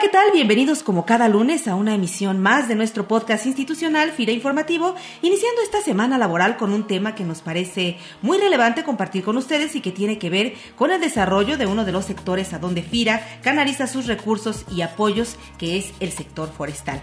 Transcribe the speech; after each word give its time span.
¿Qué 0.00 0.08
tal? 0.08 0.32
Bienvenidos 0.32 0.82
como 0.82 1.04
cada 1.04 1.28
lunes 1.28 1.68
a 1.68 1.74
una 1.74 1.94
emisión 1.94 2.40
más 2.40 2.68
de 2.68 2.74
nuestro 2.74 3.06
podcast 3.06 3.44
institucional 3.44 4.12
FIRA 4.12 4.32
Informativo, 4.32 4.94
iniciando 5.20 5.60
esta 5.60 5.82
semana 5.82 6.16
laboral 6.16 6.56
con 6.56 6.72
un 6.72 6.86
tema 6.86 7.14
que 7.14 7.22
nos 7.22 7.42
parece 7.42 7.98
muy 8.22 8.38
relevante 8.38 8.82
compartir 8.82 9.22
con 9.22 9.36
ustedes 9.36 9.76
y 9.76 9.82
que 9.82 9.92
tiene 9.92 10.18
que 10.18 10.30
ver 10.30 10.54
con 10.74 10.90
el 10.90 11.02
desarrollo 11.02 11.58
de 11.58 11.66
uno 11.66 11.84
de 11.84 11.92
los 11.92 12.06
sectores 12.06 12.54
a 12.54 12.58
donde 12.58 12.82
FIRA 12.82 13.40
canaliza 13.42 13.86
sus 13.86 14.06
recursos 14.06 14.64
y 14.74 14.80
apoyos, 14.80 15.36
que 15.58 15.76
es 15.76 15.92
el 16.00 16.12
sector 16.12 16.50
forestal. 16.50 17.02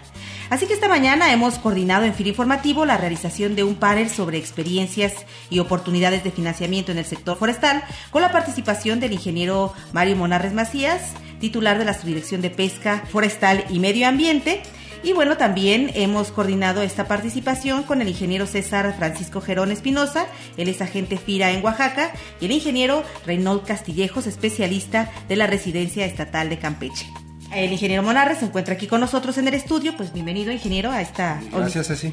Así 0.50 0.66
que 0.66 0.74
esta 0.74 0.88
mañana 0.88 1.32
hemos 1.32 1.60
coordinado 1.60 2.04
en 2.04 2.14
FIRA 2.14 2.30
Informativo 2.30 2.84
la 2.84 2.96
realización 2.96 3.54
de 3.54 3.62
un 3.62 3.76
panel 3.76 4.10
sobre 4.10 4.38
experiencias 4.38 5.14
y 5.50 5.60
oportunidades 5.60 6.24
de 6.24 6.32
financiamiento 6.32 6.90
en 6.90 6.98
el 6.98 7.04
sector 7.04 7.38
forestal, 7.38 7.84
con 8.10 8.22
la 8.22 8.32
participación 8.32 8.98
del 8.98 9.12
ingeniero 9.12 9.72
Mario 9.92 10.16
Monarres 10.16 10.52
Macías, 10.52 11.12
titular 11.40 11.78
de 11.78 11.84
la 11.84 11.94
Subdirección 11.94 12.40
de 12.40 12.50
Pesca 12.50 13.04
Forestal 13.10 13.64
y 13.70 13.78
Medio 13.78 14.08
Ambiente. 14.08 14.62
Y 15.02 15.12
bueno, 15.12 15.36
también 15.36 15.90
hemos 15.94 16.32
coordinado 16.32 16.82
esta 16.82 17.06
participación 17.06 17.84
con 17.84 18.02
el 18.02 18.08
ingeniero 18.08 18.46
César 18.46 18.92
Francisco 18.96 19.40
Gerón 19.40 19.70
Espinosa, 19.70 20.26
él 20.56 20.68
es 20.68 20.82
agente 20.82 21.18
FIRA 21.18 21.52
en 21.52 21.64
Oaxaca, 21.64 22.12
y 22.40 22.46
el 22.46 22.52
ingeniero 22.52 23.04
Reynold 23.24 23.64
Castillejos, 23.64 24.26
especialista 24.26 25.10
de 25.28 25.36
la 25.36 25.46
Residencia 25.46 26.04
Estatal 26.04 26.48
de 26.48 26.58
Campeche. 26.58 27.06
El 27.54 27.72
ingeniero 27.72 28.02
Monarres 28.02 28.38
se 28.38 28.46
encuentra 28.46 28.74
aquí 28.74 28.88
con 28.88 29.00
nosotros 29.00 29.38
en 29.38 29.48
el 29.48 29.54
estudio, 29.54 29.96
pues 29.96 30.12
bienvenido 30.12 30.52
ingeniero 30.52 30.90
a 30.90 31.00
esta... 31.00 31.40
Gracias, 31.52 31.86
Ceci. 31.86 32.12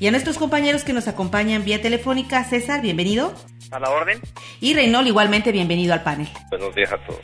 Y 0.00 0.06
a 0.06 0.10
nuestros 0.10 0.38
compañeros 0.38 0.84
que 0.84 0.92
nos 0.92 1.08
acompañan 1.08 1.64
vía 1.64 1.80
telefónica, 1.80 2.44
César, 2.44 2.82
bienvenido. 2.82 3.34
A 3.70 3.78
la 3.78 3.90
orden. 3.90 4.20
Y 4.60 4.74
Reynold, 4.74 5.08
igualmente 5.08 5.52
bienvenido 5.52 5.94
al 5.94 6.02
panel. 6.02 6.28
Buenos 6.50 6.74
días 6.74 6.92
a 6.92 6.98
todos. 7.06 7.22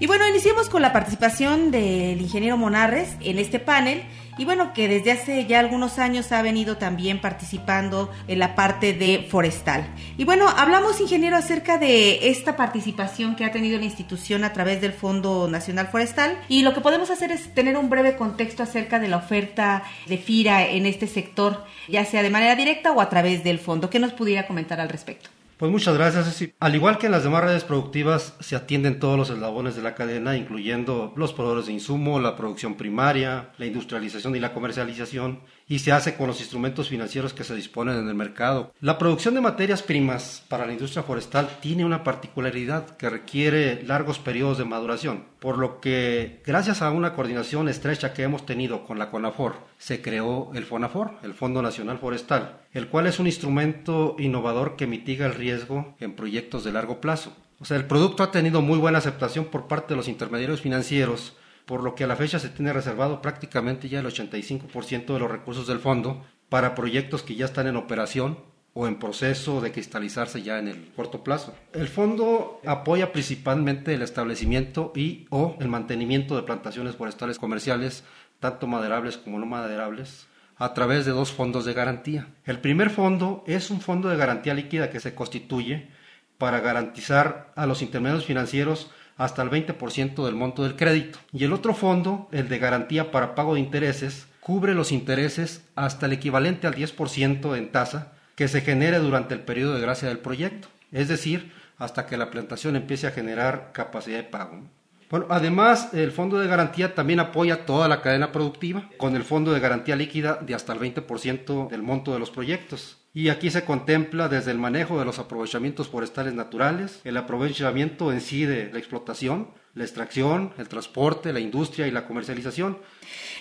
Y 0.00 0.06
bueno, 0.06 0.26
iniciemos 0.26 0.70
con 0.70 0.80
la 0.80 0.94
participación 0.94 1.70
del 1.70 2.22
ingeniero 2.22 2.56
Monarres 2.56 3.16
en 3.20 3.38
este 3.38 3.58
panel. 3.58 4.02
Y 4.38 4.46
bueno, 4.46 4.72
que 4.72 4.88
desde 4.88 5.12
hace 5.12 5.44
ya 5.44 5.60
algunos 5.60 5.98
años 5.98 6.32
ha 6.32 6.40
venido 6.40 6.78
también 6.78 7.20
participando 7.20 8.10
en 8.26 8.38
la 8.38 8.54
parte 8.54 8.94
de 8.94 9.26
forestal. 9.30 9.86
Y 10.16 10.24
bueno, 10.24 10.48
hablamos, 10.48 11.02
ingeniero, 11.02 11.36
acerca 11.36 11.76
de 11.76 12.30
esta 12.30 12.56
participación 12.56 13.36
que 13.36 13.44
ha 13.44 13.52
tenido 13.52 13.78
la 13.78 13.84
institución 13.84 14.42
a 14.44 14.54
través 14.54 14.80
del 14.80 14.94
Fondo 14.94 15.48
Nacional 15.48 15.88
Forestal. 15.88 16.38
Y 16.48 16.62
lo 16.62 16.72
que 16.72 16.80
podemos 16.80 17.10
hacer 17.10 17.30
es 17.30 17.52
tener 17.52 17.76
un 17.76 17.90
breve 17.90 18.16
contexto 18.16 18.62
acerca 18.62 19.00
de 19.00 19.08
la 19.08 19.18
oferta 19.18 19.82
de 20.06 20.16
FIRA 20.16 20.66
en 20.66 20.86
este 20.86 21.08
sector, 21.08 21.66
ya 21.88 22.06
sea 22.06 22.22
de 22.22 22.30
manera 22.30 22.56
directa 22.56 22.92
o 22.92 23.02
a 23.02 23.10
través 23.10 23.44
del 23.44 23.58
fondo. 23.58 23.90
¿Qué 23.90 23.98
nos 23.98 24.14
pudiera 24.14 24.46
comentar 24.46 24.80
al 24.80 24.88
respecto? 24.88 25.28
Pues 25.60 25.70
muchas 25.70 25.94
gracias. 25.94 26.42
Al 26.58 26.74
igual 26.74 26.96
que 26.96 27.04
en 27.04 27.12
las 27.12 27.22
demás 27.22 27.44
redes 27.44 27.64
productivas, 27.64 28.34
se 28.40 28.56
atienden 28.56 28.98
todos 28.98 29.18
los 29.18 29.28
eslabones 29.28 29.76
de 29.76 29.82
la 29.82 29.94
cadena, 29.94 30.34
incluyendo 30.34 31.12
los 31.16 31.34
proveedores 31.34 31.66
de 31.66 31.74
insumo, 31.74 32.18
la 32.18 32.34
producción 32.34 32.76
primaria, 32.76 33.50
la 33.58 33.66
industrialización 33.66 34.34
y 34.34 34.40
la 34.40 34.54
comercialización, 34.54 35.40
y 35.70 35.78
se 35.78 35.92
hace 35.92 36.16
con 36.16 36.26
los 36.26 36.40
instrumentos 36.40 36.88
financieros 36.88 37.32
que 37.32 37.44
se 37.44 37.54
disponen 37.54 37.96
en 37.96 38.08
el 38.08 38.14
mercado. 38.16 38.72
La 38.80 38.98
producción 38.98 39.34
de 39.34 39.40
materias 39.40 39.84
primas 39.84 40.42
para 40.48 40.66
la 40.66 40.72
industria 40.72 41.04
forestal 41.04 41.48
tiene 41.60 41.84
una 41.84 42.02
particularidad 42.02 42.96
que 42.96 43.08
requiere 43.08 43.80
largos 43.84 44.18
periodos 44.18 44.58
de 44.58 44.64
maduración, 44.64 45.26
por 45.38 45.58
lo 45.58 45.80
que 45.80 46.42
gracias 46.44 46.82
a 46.82 46.90
una 46.90 47.14
coordinación 47.14 47.68
estrecha 47.68 48.12
que 48.12 48.24
hemos 48.24 48.44
tenido 48.44 48.84
con 48.84 48.98
la 48.98 49.12
CONAFOR, 49.12 49.54
se 49.78 50.02
creó 50.02 50.50
el 50.54 50.64
FONAFOR, 50.64 51.18
el 51.22 51.34
Fondo 51.34 51.62
Nacional 51.62 51.98
Forestal, 51.98 52.58
el 52.72 52.88
cual 52.88 53.06
es 53.06 53.20
un 53.20 53.28
instrumento 53.28 54.16
innovador 54.18 54.74
que 54.74 54.88
mitiga 54.88 55.26
el 55.26 55.34
riesgo 55.34 55.94
en 56.00 56.16
proyectos 56.16 56.64
de 56.64 56.72
largo 56.72 57.00
plazo. 57.00 57.32
O 57.60 57.64
sea, 57.64 57.76
el 57.76 57.84
producto 57.84 58.24
ha 58.24 58.32
tenido 58.32 58.60
muy 58.60 58.78
buena 58.78 58.98
aceptación 58.98 59.44
por 59.44 59.68
parte 59.68 59.94
de 59.94 59.98
los 59.98 60.08
intermediarios 60.08 60.62
financieros, 60.62 61.36
por 61.70 61.84
lo 61.84 61.94
que 61.94 62.02
a 62.02 62.08
la 62.08 62.16
fecha 62.16 62.40
se 62.40 62.48
tiene 62.48 62.72
reservado 62.72 63.22
prácticamente 63.22 63.88
ya 63.88 64.00
el 64.00 64.06
85% 64.06 65.06
de 65.06 65.20
los 65.20 65.30
recursos 65.30 65.68
del 65.68 65.78
fondo 65.78 66.26
para 66.48 66.74
proyectos 66.74 67.22
que 67.22 67.36
ya 67.36 67.44
están 67.44 67.68
en 67.68 67.76
operación 67.76 68.40
o 68.74 68.88
en 68.88 68.98
proceso 68.98 69.60
de 69.60 69.70
cristalizarse 69.70 70.42
ya 70.42 70.58
en 70.58 70.66
el 70.66 70.90
corto 70.96 71.22
plazo. 71.22 71.54
El 71.72 71.86
fondo 71.86 72.60
apoya 72.66 73.12
principalmente 73.12 73.94
el 73.94 74.02
establecimiento 74.02 74.92
y 74.96 75.28
o 75.30 75.56
el 75.60 75.68
mantenimiento 75.68 76.34
de 76.34 76.42
plantaciones 76.42 76.96
forestales 76.96 77.38
comerciales, 77.38 78.02
tanto 78.40 78.66
maderables 78.66 79.16
como 79.16 79.38
no 79.38 79.46
maderables, 79.46 80.26
a 80.56 80.74
través 80.74 81.06
de 81.06 81.12
dos 81.12 81.30
fondos 81.30 81.64
de 81.66 81.72
garantía. 81.72 82.26
El 82.46 82.58
primer 82.58 82.90
fondo 82.90 83.44
es 83.46 83.70
un 83.70 83.80
fondo 83.80 84.08
de 84.08 84.16
garantía 84.16 84.54
líquida 84.54 84.90
que 84.90 84.98
se 84.98 85.14
constituye 85.14 85.88
para 86.36 86.58
garantizar 86.58 87.52
a 87.54 87.64
los 87.64 87.80
intermediarios 87.80 88.26
financieros 88.26 88.90
hasta 89.20 89.42
el 89.42 89.50
20% 89.50 90.24
del 90.24 90.34
monto 90.34 90.62
del 90.62 90.76
crédito. 90.76 91.18
Y 91.30 91.44
el 91.44 91.52
otro 91.52 91.74
fondo, 91.74 92.26
el 92.32 92.48
de 92.48 92.58
garantía 92.58 93.10
para 93.10 93.34
pago 93.34 93.52
de 93.52 93.60
intereses, 93.60 94.26
cubre 94.40 94.74
los 94.74 94.92
intereses 94.92 95.62
hasta 95.76 96.06
el 96.06 96.14
equivalente 96.14 96.66
al 96.66 96.74
10% 96.74 97.54
en 97.54 97.70
tasa 97.70 98.12
que 98.34 98.48
se 98.48 98.62
genere 98.62 98.98
durante 98.98 99.34
el 99.34 99.40
periodo 99.40 99.74
de 99.74 99.82
gracia 99.82 100.08
del 100.08 100.20
proyecto, 100.20 100.68
es 100.90 101.08
decir, 101.08 101.52
hasta 101.76 102.06
que 102.06 102.16
la 102.16 102.30
plantación 102.30 102.76
empiece 102.76 103.06
a 103.06 103.10
generar 103.10 103.72
capacidad 103.74 104.16
de 104.16 104.24
pago. 104.24 104.62
Bueno, 105.10 105.26
además, 105.28 105.92
el 105.92 106.12
fondo 106.12 106.38
de 106.38 106.46
garantía 106.46 106.94
también 106.94 107.18
apoya 107.18 107.66
toda 107.66 107.88
la 107.88 108.00
cadena 108.00 108.30
productiva 108.30 108.88
con 108.96 109.16
el 109.16 109.24
fondo 109.24 109.52
de 109.52 109.58
garantía 109.58 109.96
líquida 109.96 110.36
de 110.36 110.54
hasta 110.54 110.72
el 110.72 110.78
20% 110.78 111.68
del 111.68 111.82
monto 111.82 112.12
de 112.12 112.20
los 112.20 112.30
proyectos. 112.30 112.96
Y 113.12 113.28
aquí 113.28 113.50
se 113.50 113.64
contempla 113.64 114.28
desde 114.28 114.52
el 114.52 114.58
manejo 114.58 115.00
de 115.00 115.04
los 115.04 115.18
aprovechamientos 115.18 115.88
forestales 115.88 116.34
naturales, 116.34 117.00
el 117.02 117.16
aprovechamiento 117.16 118.12
en 118.12 118.20
sí 118.20 118.44
de 118.44 118.72
la 118.72 118.78
explotación, 118.78 119.48
la 119.74 119.84
extracción, 119.84 120.52
el 120.58 120.68
transporte, 120.68 121.32
la 121.32 121.40
industria 121.40 121.86
y 121.86 121.90
la 121.90 122.06
comercialización. 122.06 122.78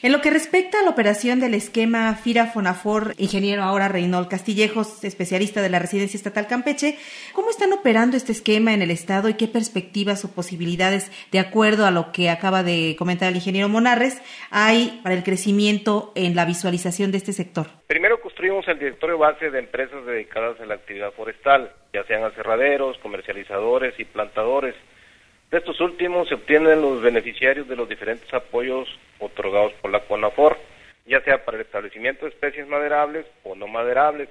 En 0.02 0.12
lo 0.12 0.22
que 0.22 0.30
respecta 0.30 0.80
a 0.80 0.84
la 0.84 0.92
operación 0.92 1.40
del 1.40 1.54
esquema 1.54 2.14
FIRA 2.16 2.46
Fonafor, 2.48 3.16
ingeniero 3.18 3.64
ahora 3.64 3.88
Reynold 3.88 4.30
Castillejos, 4.30 5.04
especialista 5.04 5.62
de 5.62 5.70
la 5.70 5.80
Residencia 5.80 6.18
Estatal 6.18 6.48
Campeche, 6.48 6.98
¿cómo 7.34 7.50
están 7.50 7.74
operando 7.74 8.16
este 8.16 8.32
esquema 8.32 8.74
en 8.74 8.82
el 8.82 8.92
Estado 8.92 9.28
y 9.28 9.34
qué 9.34 9.48
perspectivas 9.48 10.24
o 10.24 10.34
posibilidades, 10.34 11.12
de 11.32 11.40
acuerdo 11.40 11.86
a 11.86 11.92
lo 11.92 12.12
que 12.12 12.30
acaba 12.30 12.64
de 12.64 12.96
comentar 12.98 13.30
el 13.30 13.36
ingeniero 13.36 13.68
Monarres, 13.68 14.22
hay 14.52 15.02
para 15.04 15.16
el 15.16 15.24
crecimiento 15.24 16.14
en 16.16 16.36
la 16.36 16.46
visualización 16.46 17.12
de 17.12 17.18
este 17.18 17.34
sector? 17.34 17.68
Primero 17.88 18.22
construimos 18.22 18.68
el 18.68 18.80
directorio 18.80 19.18
base 19.18 19.50
de 19.50 19.60
empresas 19.60 20.06
dedicadas 20.06 20.60
a 20.62 20.66
la 20.66 20.76
actividad 20.76 21.12
forestal, 21.12 21.72
ya 21.94 22.04
sean 22.06 22.24
aserraderos, 22.24 22.98
comercializadores 23.00 24.00
y 24.00 24.06
plantadores 24.06 24.76
de 25.52 25.58
estos 25.58 25.80
últimos 25.82 26.28
se 26.28 26.36
obtienen 26.36 26.82
los 26.82 27.02
beneficiarios 27.02 27.68
de 27.68 27.76
los 27.76 27.90
diferentes 27.90 28.32
apoyos 28.34 28.88
otorgados 29.20 29.74
por 29.82 29.92
la 29.92 30.02
CONAFOR, 30.02 30.58
ya 31.06 31.22
sea 31.22 31.44
para 31.44 31.58
el 31.58 31.66
establecimiento 31.66 32.26
de 32.26 32.32
especies 32.32 32.68
maderables 32.68 33.26
o 33.44 33.56
no 33.56 33.68
maderables. 33.68 34.30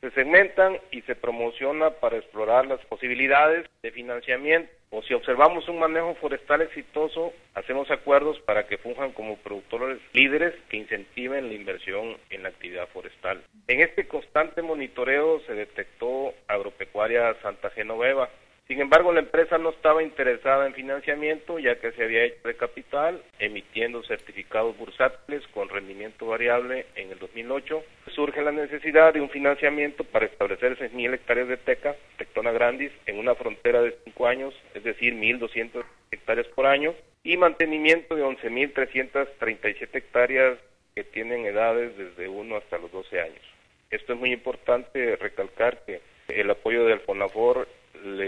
Se 0.00 0.10
segmentan 0.10 0.78
y 0.90 1.00
se 1.02 1.16
promociona 1.16 1.90
para 1.90 2.18
explorar 2.18 2.66
las 2.66 2.84
posibilidades 2.86 3.66
de 3.82 3.90
financiamiento 3.90 4.70
o 4.90 5.02
si 5.02 5.12
observamos 5.12 5.68
un 5.68 5.78
manejo 5.78 6.14
forestal 6.14 6.62
exitoso, 6.62 7.32
hacemos 7.54 7.90
acuerdos 7.90 8.40
para 8.40 8.66
que 8.66 8.78
funjan 8.78 9.12
como 9.12 9.36
productores 9.36 9.98
líderes 10.14 10.54
que 10.70 10.78
incentiven 10.78 11.48
la 11.48 11.54
inversión 11.54 12.16
en 12.30 12.42
la 12.42 12.48
actividad 12.48 12.88
forestal. 12.88 13.42
En 13.66 13.80
este 13.80 14.08
constante 14.08 14.62
monitoreo 14.62 15.40
se 15.40 15.52
detectó 15.52 16.32
Agropecuaria 16.46 17.34
Santa 17.42 17.68
Genoveva, 17.70 18.30
sin 18.68 18.82
embargo, 18.82 19.14
la 19.14 19.20
empresa 19.20 19.56
no 19.56 19.70
estaba 19.70 20.02
interesada 20.02 20.66
en 20.66 20.74
financiamiento 20.74 21.58
ya 21.58 21.80
que 21.80 21.90
se 21.92 22.04
había 22.04 22.24
hecho 22.24 22.46
de 22.46 22.54
capital 22.54 23.22
emitiendo 23.38 24.02
certificados 24.02 24.76
bursátiles 24.76 25.42
con 25.48 25.70
rendimiento 25.70 26.26
variable 26.26 26.84
en 26.94 27.10
el 27.10 27.18
2008. 27.18 27.82
Surge 28.14 28.42
la 28.42 28.52
necesidad 28.52 29.14
de 29.14 29.22
un 29.22 29.30
financiamiento 29.30 30.04
para 30.04 30.26
establecer 30.26 30.78
6.000 30.78 31.14
hectáreas 31.14 31.48
de 31.48 31.56
teca, 31.56 31.96
Tectona 32.18 32.52
grandis, 32.52 32.92
en 33.06 33.18
una 33.18 33.34
frontera 33.34 33.80
de 33.80 33.96
5 34.04 34.26
años, 34.26 34.54
es 34.74 34.84
decir, 34.84 35.14
1.200 35.14 35.82
hectáreas 36.10 36.46
por 36.48 36.66
año, 36.66 36.94
y 37.24 37.38
mantenimiento 37.38 38.16
de 38.16 38.22
11.337 38.22 39.88
hectáreas 39.94 40.58
que 40.94 41.04
tienen 41.04 41.46
edades 41.46 41.96
desde 41.96 42.28
1 42.28 42.56
hasta 42.56 42.76
los 42.76 42.92
12 42.92 43.18
años. 43.18 43.42
Esto 43.90 44.12
es 44.12 44.18
muy 44.18 44.30
importante 44.30 45.16
recalcar 45.16 45.82
que 45.86 46.02
el 46.28 46.50
apoyo 46.50 46.84
del 46.84 47.00
FONAFOR 47.00 47.66
le 48.04 48.27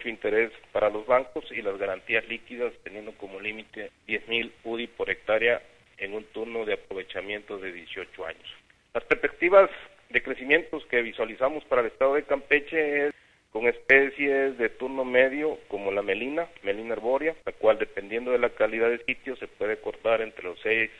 mucho 0.00 0.08
interés 0.08 0.50
para 0.72 0.88
los 0.88 1.06
bancos 1.06 1.44
y 1.52 1.60
las 1.60 1.76
garantías 1.76 2.26
líquidas 2.26 2.72
teniendo 2.82 3.12
como 3.12 3.38
límite 3.38 3.90
10.000 4.08 4.50
UDI 4.64 4.86
por 4.86 5.10
hectárea 5.10 5.60
en 5.98 6.14
un 6.14 6.24
turno 6.24 6.64
de 6.64 6.72
aprovechamiento 6.72 7.58
de 7.58 7.70
18 7.70 8.24
años. 8.24 8.48
Las 8.94 9.04
perspectivas 9.04 9.68
de 10.08 10.22
crecimientos 10.22 10.86
que 10.86 11.02
visualizamos 11.02 11.64
para 11.64 11.82
el 11.82 11.88
estado 11.88 12.14
de 12.14 12.22
Campeche 12.22 13.08
es 13.08 13.14
con 13.52 13.66
especies 13.66 14.56
de 14.56 14.70
turno 14.70 15.04
medio 15.04 15.58
como 15.68 15.92
la 15.92 16.00
melina, 16.00 16.48
melina 16.62 16.94
arbórea, 16.94 17.34
la 17.44 17.52
cual 17.52 17.78
dependiendo 17.78 18.30
de 18.30 18.38
la 18.38 18.48
calidad 18.48 18.88
de 18.88 19.04
sitio 19.04 19.36
se 19.36 19.48
puede 19.48 19.76
cortar 19.80 20.22
entre 20.22 20.44
los 20.44 20.58
6 20.62 20.90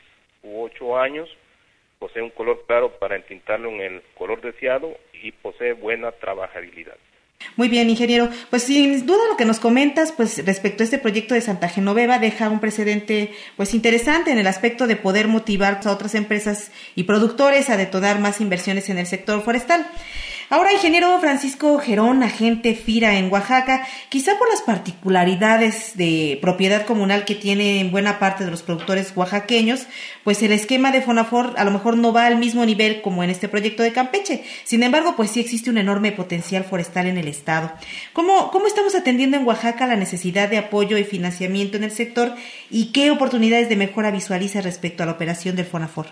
u 0.43 0.63
8 0.63 0.99
años 0.99 1.35
posee 1.99 2.23
un 2.23 2.31
color 2.31 2.65
claro 2.67 2.99
para 2.99 3.17
entintarlo 3.17 3.71
en 3.71 3.81
el 3.81 4.03
color 4.15 4.43
deseado 4.43 4.95
y 5.13 5.33
posee 5.33 5.73
buena 5.73 6.13
trabajabilidad. 6.13 6.97
Muy 7.57 7.69
bien, 7.69 7.91
ingeniero. 7.91 8.31
Pues 8.51 8.63
sin 8.65 9.07
duda 9.07 9.21
lo 9.29 9.37
que 9.37 9.45
nos 9.45 9.61
comentas, 9.61 10.13
pues 10.13 10.45
respecto 10.45 10.83
a 10.83 10.85
este 10.85 10.99
proyecto 10.99 11.35
de 11.35 11.41
Santa 11.41 11.69
Genoveva 11.69 12.19
deja 12.19 12.49
un 12.49 12.61
precedente 12.61 13.33
pues 13.57 13.75
interesante 13.75 14.31
en 14.31 14.39
el 14.39 14.47
aspecto 14.47 14.87
de 14.87 14.97
poder 14.97 15.29
motivar 15.29 15.81
a 15.85 15.91
otras 15.91 16.15
empresas 16.15 16.71
y 16.95 17.05
productores 17.05 17.71
a 17.71 17.77
detonar 17.77 18.21
más 18.21 18.41
inversiones 18.41 18.89
en 18.89 18.99
el 18.99 19.07
sector 19.07 19.43
forestal. 19.43 19.87
Ahora, 20.53 20.73
ingeniero 20.73 21.17
Francisco 21.21 21.79
Gerón, 21.79 22.25
agente 22.25 22.75
FIRA 22.75 23.19
en 23.19 23.31
Oaxaca, 23.31 23.87
quizá 24.09 24.37
por 24.37 24.49
las 24.49 24.63
particularidades 24.63 25.97
de 25.97 26.41
propiedad 26.43 26.87
comunal 26.87 27.25
que 27.25 27.37
tienen 27.37 27.93
buena 27.93 28.19
parte 28.19 28.45
de 28.45 28.51
los 28.51 28.63
productores 28.63 29.13
oaxaqueños, 29.15 29.87
pues 30.25 30.43
el 30.43 30.51
esquema 30.51 30.91
de 30.91 31.03
Fonafor 31.03 31.55
a 31.57 31.63
lo 31.63 31.71
mejor 31.71 31.97
no 31.97 32.13
va 32.13 32.27
al 32.27 32.37
mismo 32.37 32.67
nivel 32.67 33.01
como 33.01 33.23
en 33.23 33.31
este 33.31 33.47
proyecto 33.49 33.85
de 33.85 33.93
Campeche. 33.93 34.43
Sin 34.65 34.83
embargo, 34.83 35.15
pues 35.15 35.31
sí 35.31 35.39
existe 35.39 35.71
un 35.71 35.79
enorme 35.79 36.11
potencial 36.11 36.65
forestal 36.65 37.07
en 37.07 37.19
el 37.19 37.29
estado. 37.29 37.71
¿Cómo, 38.13 38.51
cómo 38.51 38.67
estamos 38.67 38.97
atendiendo 38.97 39.37
en 39.37 39.47
Oaxaca 39.47 39.87
la 39.87 39.95
necesidad 39.95 40.49
de 40.49 40.59
apoyo 40.59 40.99
y 40.99 41.05
financiamiento 41.05 41.77
en 41.77 41.85
el 41.85 41.93
sector 41.93 42.35
y 42.71 42.87
qué 42.87 43.13
oportunidades 43.13 43.69
de 43.69 43.77
mejora 43.77 44.11
visualiza 44.11 44.63
respecto 44.63 45.05
a 45.05 45.07
la 45.07 45.13
operación 45.13 45.55
del 45.55 45.67
Fonafor? 45.67 46.09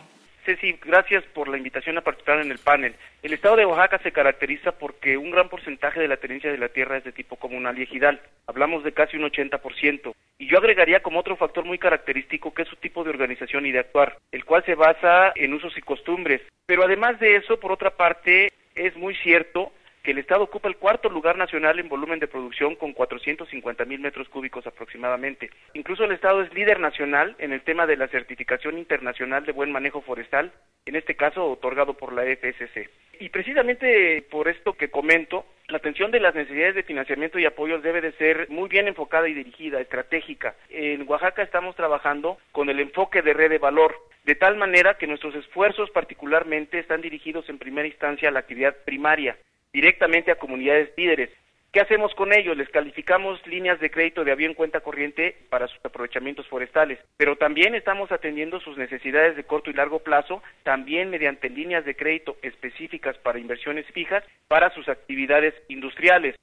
Ceci, 0.48 0.78
gracias 0.82 1.24
por 1.34 1.46
la 1.46 1.58
invitación 1.58 1.98
a 1.98 2.00
participar 2.00 2.40
en 2.40 2.50
el 2.50 2.58
panel. 2.58 2.94
El 3.22 3.34
estado 3.34 3.56
de 3.56 3.66
Oaxaca 3.66 3.98
se 3.98 4.12
caracteriza 4.12 4.72
porque 4.72 5.18
un 5.18 5.30
gran 5.30 5.50
porcentaje 5.50 6.00
de 6.00 6.08
la 6.08 6.16
tenencia 6.16 6.50
de 6.50 6.56
la 6.56 6.70
tierra 6.70 6.96
es 6.96 7.04
de 7.04 7.12
tipo 7.12 7.36
comunal 7.36 7.78
y 7.78 7.82
ejidal. 7.82 8.18
Hablamos 8.46 8.82
de 8.82 8.92
casi 8.92 9.18
un 9.18 9.24
80%. 9.30 10.14
Y 10.38 10.48
yo 10.48 10.56
agregaría 10.56 11.02
como 11.02 11.20
otro 11.20 11.36
factor 11.36 11.66
muy 11.66 11.76
característico 11.76 12.54
que 12.54 12.62
es 12.62 12.68
su 12.68 12.76
tipo 12.76 13.04
de 13.04 13.10
organización 13.10 13.66
y 13.66 13.72
de 13.72 13.80
actuar, 13.80 14.16
el 14.32 14.46
cual 14.46 14.64
se 14.64 14.74
basa 14.74 15.32
en 15.34 15.52
usos 15.52 15.76
y 15.76 15.82
costumbres. 15.82 16.40
Pero 16.64 16.82
además 16.82 17.20
de 17.20 17.36
eso, 17.36 17.60
por 17.60 17.70
otra 17.70 17.90
parte, 17.90 18.50
es 18.74 18.96
muy 18.96 19.14
cierto 19.16 19.70
el 20.10 20.18
Estado 20.18 20.44
ocupa 20.44 20.68
el 20.68 20.76
cuarto 20.76 21.08
lugar 21.08 21.36
nacional 21.36 21.78
en 21.78 21.88
volumen 21.88 22.18
de 22.18 22.28
producción 22.28 22.76
con 22.76 22.92
450 22.92 23.84
mil 23.84 24.00
metros 24.00 24.28
cúbicos 24.28 24.66
aproximadamente. 24.66 25.50
Incluso 25.74 26.04
el 26.04 26.12
Estado 26.12 26.42
es 26.42 26.52
líder 26.54 26.80
nacional 26.80 27.36
en 27.38 27.52
el 27.52 27.62
tema 27.62 27.86
de 27.86 27.96
la 27.96 28.08
certificación 28.08 28.78
internacional 28.78 29.44
de 29.44 29.52
buen 29.52 29.72
manejo 29.72 30.00
forestal, 30.00 30.52
en 30.86 30.96
este 30.96 31.14
caso 31.14 31.44
otorgado 31.50 31.94
por 31.94 32.12
la 32.12 32.22
FSC. 32.22 32.88
Y 33.20 33.30
precisamente 33.30 34.22
por 34.30 34.48
esto 34.48 34.74
que 34.74 34.90
comento, 34.90 35.44
la 35.66 35.78
atención 35.78 36.10
de 36.10 36.20
las 36.20 36.34
necesidades 36.34 36.76
de 36.76 36.84
financiamiento 36.84 37.38
y 37.38 37.44
apoyos 37.44 37.82
debe 37.82 38.00
de 38.00 38.12
ser 38.12 38.48
muy 38.48 38.68
bien 38.68 38.88
enfocada 38.88 39.28
y 39.28 39.34
dirigida, 39.34 39.80
estratégica. 39.80 40.54
En 40.70 41.06
Oaxaca 41.08 41.42
estamos 41.42 41.74
trabajando 41.76 42.38
con 42.52 42.70
el 42.70 42.80
enfoque 42.80 43.22
de 43.22 43.34
red 43.34 43.50
de 43.50 43.58
valor, 43.58 43.94
de 44.24 44.34
tal 44.36 44.56
manera 44.56 44.96
que 44.96 45.06
nuestros 45.06 45.34
esfuerzos 45.34 45.90
particularmente 45.90 46.78
están 46.78 47.00
dirigidos 47.00 47.48
en 47.48 47.58
primera 47.58 47.88
instancia 47.88 48.28
a 48.28 48.32
la 48.32 48.40
actividad 48.40 48.76
primaria, 48.84 49.36
directamente 49.80 50.32
a 50.32 50.34
comunidades 50.34 50.90
líderes. 50.96 51.30
¿Qué 51.72 51.80
hacemos 51.80 52.12
con 52.16 52.32
ellos? 52.32 52.56
Les 52.56 52.68
calificamos 52.68 53.46
líneas 53.46 53.78
de 53.78 53.92
crédito 53.92 54.24
de 54.24 54.32
avión 54.32 54.54
cuenta 54.54 54.80
corriente 54.80 55.36
para 55.50 55.68
sus 55.68 55.78
aprovechamientos 55.84 56.48
forestales, 56.48 56.98
pero 57.16 57.36
también 57.36 57.76
estamos 57.76 58.10
atendiendo 58.10 58.58
sus 58.58 58.76
necesidades 58.76 59.36
de 59.36 59.44
corto 59.44 59.70
y 59.70 59.74
largo 59.74 60.00
plazo, 60.00 60.42
también 60.64 61.10
mediante 61.10 61.48
líneas 61.48 61.84
de 61.84 61.94
crédito 61.94 62.36
específicas 62.42 63.16
para 63.18 63.38
inversiones 63.38 63.86
fijas 63.92 64.24
para 64.48 64.74
sus 64.74 64.88
actividades 64.88 65.54
industriales 65.68 66.34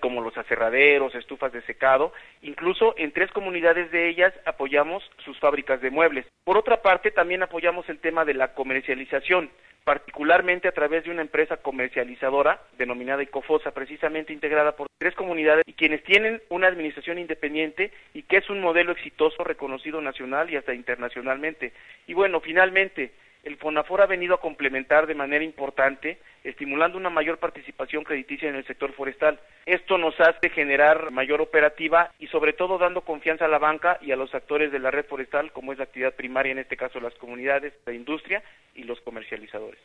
como 0.00 0.20
los 0.20 0.36
aserraderos, 0.36 1.14
estufas 1.14 1.52
de 1.52 1.62
secado, 1.62 2.12
incluso 2.42 2.94
en 2.96 3.12
tres 3.12 3.30
comunidades 3.30 3.90
de 3.90 4.08
ellas 4.08 4.32
apoyamos 4.44 5.02
sus 5.24 5.38
fábricas 5.38 5.80
de 5.80 5.90
muebles. 5.90 6.26
Por 6.44 6.56
otra 6.56 6.82
parte, 6.82 7.10
también 7.10 7.42
apoyamos 7.42 7.88
el 7.88 7.98
tema 7.98 8.24
de 8.24 8.34
la 8.34 8.54
comercialización 8.54 9.50
particularmente 9.86 10.66
a 10.66 10.72
través 10.72 11.04
de 11.04 11.12
una 11.12 11.22
empresa 11.22 11.58
comercializadora 11.58 12.60
denominada 12.76 13.22
Icofosa, 13.22 13.70
precisamente 13.70 14.32
integrada 14.32 14.74
por 14.74 14.88
tres 14.98 15.14
comunidades 15.14 15.62
y 15.64 15.74
quienes 15.74 16.02
tienen 16.02 16.42
una 16.48 16.66
administración 16.66 17.20
independiente 17.20 17.92
y 18.12 18.24
que 18.24 18.38
es 18.38 18.50
un 18.50 18.60
modelo 18.60 18.90
exitoso 18.90 19.44
reconocido 19.44 20.00
nacional 20.00 20.50
y 20.50 20.56
hasta 20.56 20.74
internacionalmente. 20.74 21.72
Y 22.08 22.14
bueno, 22.14 22.40
finalmente, 22.40 23.12
el 23.46 23.56
FONAFOR 23.58 24.02
ha 24.02 24.06
venido 24.06 24.34
a 24.34 24.40
complementar 24.40 25.06
de 25.06 25.14
manera 25.14 25.44
importante, 25.44 26.18
estimulando 26.42 26.98
una 26.98 27.10
mayor 27.10 27.38
participación 27.38 28.02
crediticia 28.02 28.48
en 28.48 28.56
el 28.56 28.66
sector 28.66 28.92
forestal. 28.92 29.38
Esto 29.66 29.98
nos 29.98 30.20
hace 30.20 30.50
generar 30.50 31.12
mayor 31.12 31.40
operativa 31.40 32.10
y 32.18 32.26
sobre 32.26 32.54
todo 32.54 32.76
dando 32.76 33.02
confianza 33.02 33.44
a 33.44 33.48
la 33.48 33.58
banca 33.58 33.98
y 34.02 34.10
a 34.10 34.16
los 34.16 34.34
actores 34.34 34.72
de 34.72 34.80
la 34.80 34.90
red 34.90 35.06
forestal, 35.06 35.52
como 35.52 35.70
es 35.70 35.78
la 35.78 35.84
actividad 35.84 36.14
primaria, 36.14 36.50
en 36.50 36.58
este 36.58 36.76
caso 36.76 36.98
las 36.98 37.14
comunidades, 37.14 37.72
la 37.86 37.92
industria 37.92 38.42
y 38.74 38.82
los 38.82 39.00
comercializadores. 39.02 39.78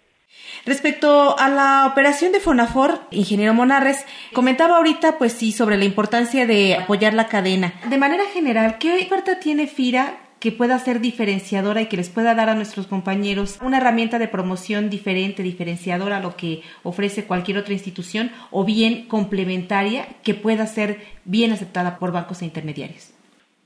Respecto 0.65 1.37
a 1.37 1.47
la 1.47 1.87
operación 1.91 2.31
de 2.31 2.39
Fonafor, 2.39 2.99
ingeniero 3.11 3.53
Monarres, 3.53 4.07
comentaba 4.33 4.77
ahorita, 4.77 5.19
pues 5.19 5.33
sí, 5.33 5.51
sobre 5.51 5.77
la 5.77 5.85
importancia 5.85 6.47
de 6.47 6.75
apoyar 6.75 7.13
la 7.13 7.27
cadena. 7.27 7.73
De 7.89 7.97
manera 7.97 8.25
general, 8.33 8.77
¿qué 8.79 8.95
oferta 9.05 9.39
tiene 9.39 9.67
FIRA 9.67 10.17
que 10.41 10.51
pueda 10.51 10.77
ser 10.79 10.99
diferenciadora 11.01 11.83
y 11.83 11.85
que 11.85 11.97
les 11.97 12.09
pueda 12.09 12.33
dar 12.33 12.49
a 12.49 12.55
nuestros 12.55 12.87
compañeros 12.87 13.59
una 13.61 13.77
herramienta 13.77 14.17
de 14.17 14.27
promoción 14.27 14.89
diferente, 14.89 15.43
diferenciadora 15.43 16.17
a 16.17 16.19
lo 16.19 16.35
que 16.35 16.63
ofrece 16.81 17.25
cualquier 17.25 17.59
otra 17.59 17.73
institución 17.73 18.31
o 18.49 18.65
bien 18.65 19.07
complementaria 19.07 20.07
que 20.23 20.33
pueda 20.33 20.65
ser 20.65 20.99
bien 21.25 21.51
aceptada 21.51 21.99
por 21.99 22.11
bancos 22.11 22.41
e 22.41 22.45
intermediarios. 22.45 23.11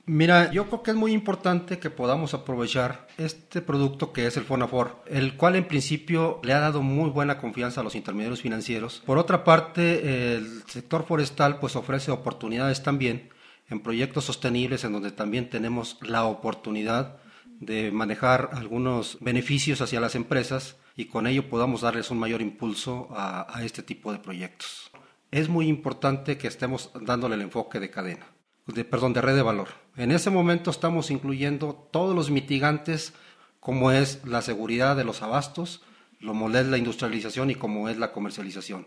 Mira, 0.04 0.52
yo 0.52 0.66
creo 0.66 0.82
que 0.82 0.90
es 0.90 0.96
muy 0.96 1.12
importante 1.12 1.78
que 1.78 1.88
podamos 1.88 2.34
aprovechar 2.34 3.08
este 3.16 3.62
producto 3.62 4.12
que 4.12 4.26
es 4.26 4.36
el 4.36 4.44
Fonafor, 4.44 5.02
el 5.06 5.34
cual 5.36 5.56
en 5.56 5.66
principio 5.66 6.40
le 6.44 6.52
ha 6.52 6.60
dado 6.60 6.82
muy 6.82 7.08
buena 7.08 7.38
confianza 7.38 7.80
a 7.80 7.84
los 7.84 7.96
intermediarios 7.96 8.42
financieros. 8.42 9.02
Por 9.04 9.16
otra 9.16 9.44
parte, 9.44 10.34
el 10.34 10.62
sector 10.66 11.06
forestal 11.06 11.58
pues 11.58 11.74
ofrece 11.74 12.10
oportunidades 12.10 12.82
también 12.82 13.30
en 13.68 13.80
proyectos 13.80 14.24
sostenibles 14.24 14.84
en 14.84 14.92
donde 14.92 15.12
también 15.12 15.50
tenemos 15.50 15.98
la 16.02 16.24
oportunidad 16.24 17.16
de 17.60 17.90
manejar 17.90 18.50
algunos 18.52 19.18
beneficios 19.20 19.80
hacia 19.80 20.00
las 20.00 20.14
empresas 20.14 20.76
y 20.94 21.06
con 21.06 21.26
ello 21.26 21.48
podamos 21.48 21.80
darles 21.80 22.10
un 22.10 22.18
mayor 22.18 22.42
impulso 22.42 23.08
a, 23.10 23.60
este 23.62 23.82
tipo 23.82 24.12
de 24.12 24.18
proyectos. 24.18 24.90
Es 25.30 25.48
muy 25.48 25.66
importante 25.68 26.38
que 26.38 26.48
estemos 26.48 26.90
dándole 27.00 27.34
el 27.34 27.42
enfoque 27.42 27.80
de 27.80 27.90
cadena, 27.90 28.26
de, 28.66 28.84
perdón, 28.84 29.12
de 29.12 29.20
red 29.20 29.34
de 29.34 29.42
valor. 29.42 29.68
En 29.96 30.12
ese 30.12 30.30
momento 30.30 30.70
estamos 30.70 31.10
incluyendo 31.10 31.88
todos 31.90 32.14
los 32.14 32.30
mitigantes 32.30 33.14
como 33.60 33.90
es 33.90 34.24
la 34.24 34.42
seguridad 34.42 34.96
de 34.96 35.04
los 35.04 35.22
abastos, 35.22 35.82
como 36.24 36.48
es 36.50 36.66
la 36.66 36.78
industrialización 36.78 37.50
y 37.50 37.56
como 37.56 37.88
es 37.88 37.98
la 37.98 38.12
comercialización 38.12 38.86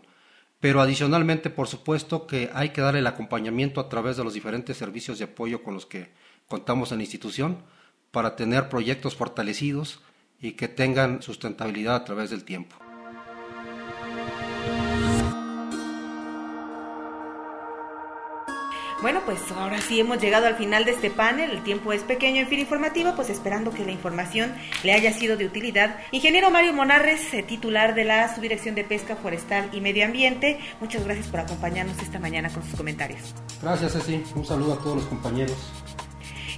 pero 0.60 0.82
adicionalmente, 0.82 1.48
por 1.48 1.66
supuesto, 1.66 2.26
que 2.26 2.50
hay 2.52 2.70
que 2.70 2.82
dar 2.82 2.94
el 2.94 3.06
acompañamiento 3.06 3.80
a 3.80 3.88
través 3.88 4.16
de 4.18 4.24
los 4.24 4.34
diferentes 4.34 4.76
servicios 4.76 5.18
de 5.18 5.24
apoyo 5.24 5.62
con 5.62 5.74
los 5.74 5.86
que 5.86 6.10
contamos 6.46 6.92
en 6.92 6.98
la 6.98 7.04
institución 7.04 7.62
para 8.10 8.36
tener 8.36 8.68
proyectos 8.68 9.16
fortalecidos 9.16 10.00
y 10.40 10.52
que 10.52 10.68
tengan 10.68 11.22
sustentabilidad 11.22 11.96
a 11.96 12.04
través 12.04 12.30
del 12.30 12.44
tiempo. 12.44 12.76
Bueno, 19.02 19.22
pues 19.24 19.38
ahora 19.52 19.80
sí 19.80 19.98
hemos 19.98 20.20
llegado 20.20 20.46
al 20.46 20.56
final 20.56 20.84
de 20.84 20.90
este 20.90 21.08
panel. 21.08 21.50
El 21.50 21.62
tiempo 21.62 21.92
es 21.94 22.02
pequeño 22.02 22.42
en 22.42 22.48
fin 22.48 22.58
informativo, 22.60 23.14
pues 23.16 23.30
esperando 23.30 23.70
que 23.70 23.84
la 23.84 23.92
información 23.92 24.54
le 24.82 24.92
haya 24.92 25.12
sido 25.12 25.38
de 25.38 25.46
utilidad. 25.46 25.96
Ingeniero 26.10 26.50
Mario 26.50 26.74
Monarres, 26.74 27.32
eh, 27.32 27.42
titular 27.42 27.94
de 27.94 28.04
la 28.04 28.34
Subdirección 28.34 28.74
de 28.74 28.84
Pesca 28.84 29.16
Forestal 29.16 29.70
y 29.72 29.80
Medio 29.80 30.04
Ambiente, 30.04 30.60
muchas 30.80 31.04
gracias 31.04 31.28
por 31.28 31.40
acompañarnos 31.40 31.98
esta 32.02 32.18
mañana 32.18 32.50
con 32.50 32.62
sus 32.62 32.76
comentarios. 32.76 33.34
Gracias, 33.62 33.92
Ceci. 33.92 34.22
Un 34.34 34.44
saludo 34.44 34.74
a 34.74 34.78
todos 34.78 34.96
los 34.96 35.06
compañeros. 35.06 35.56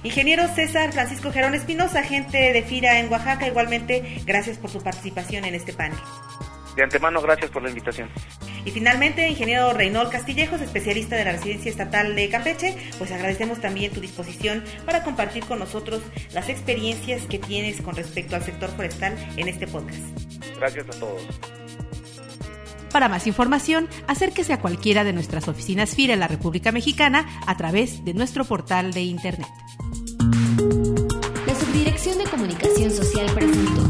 Ingeniero 0.03 0.45
César 0.49 0.91
Francisco 0.91 1.31
Gerón 1.31 1.55
Espinosa, 1.55 1.99
agente 1.99 2.51
de 2.51 2.61
FIRA 2.63 2.99
en 2.99 3.09
Oaxaca, 3.09 3.47
igualmente, 3.47 4.21
gracias 4.25 4.57
por 4.57 4.69
su 4.69 4.83
participación 4.83 5.45
en 5.45 5.55
este 5.55 5.71
panel. 5.71 5.97
De 6.75 6.83
antemano, 6.83 7.21
gracias 7.21 7.51
por 7.51 7.61
la 7.63 7.69
invitación. 7.69 8.09
Y 8.65 8.71
finalmente, 8.71 9.27
ingeniero 9.27 9.73
Reynold 9.73 10.09
Castillejos, 10.09 10.61
especialista 10.61 11.15
de 11.15 11.25
la 11.25 11.33
Residencia 11.33 11.69
Estatal 11.69 12.15
de 12.15 12.29
Campeche, 12.29 12.75
pues 12.97 13.11
agradecemos 13.11 13.59
también 13.59 13.91
tu 13.91 13.99
disposición 13.99 14.63
para 14.85 15.03
compartir 15.03 15.43
con 15.45 15.59
nosotros 15.59 16.01
las 16.33 16.49
experiencias 16.49 17.23
que 17.23 17.39
tienes 17.39 17.81
con 17.81 17.95
respecto 17.95 18.35
al 18.35 18.43
sector 18.43 18.69
forestal 18.69 19.15
en 19.37 19.47
este 19.47 19.67
podcast. 19.67 20.01
Gracias 20.57 20.87
a 20.87 20.99
todos. 20.99 21.21
Para 22.93 23.09
más 23.09 23.25
información, 23.25 23.89
acérquese 24.07 24.53
a 24.53 24.61
cualquiera 24.61 25.03
de 25.03 25.13
nuestras 25.13 25.47
oficinas 25.47 25.95
FIRA 25.95 26.13
en 26.13 26.19
la 26.19 26.27
República 26.27 26.71
Mexicana 26.71 27.27
a 27.47 27.57
través 27.57 28.05
de 28.05 28.13
nuestro 28.13 28.45
portal 28.45 28.93
de 28.93 29.01
Internet. 29.01 29.47
La 31.47 31.55
Subdirección 31.55 32.19
de 32.19 32.25
Comunicación 32.25 32.91
Social 32.91 33.25
presentó 33.33 33.82